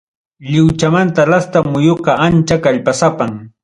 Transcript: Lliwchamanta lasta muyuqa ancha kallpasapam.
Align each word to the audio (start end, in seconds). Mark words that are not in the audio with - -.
Lliwchamanta 0.49 1.21
lasta 1.33 1.59
muyuqa 1.71 2.11
ancha 2.27 2.55
kallpasapam. 2.67 3.31